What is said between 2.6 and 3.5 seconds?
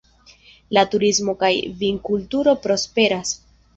prosperas.